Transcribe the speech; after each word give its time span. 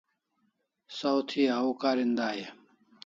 Saw 0.97 1.17
thi 1.29 1.43
au 1.57 1.69
karin 1.81 2.11
dai 2.17 2.37
e? 2.47 2.47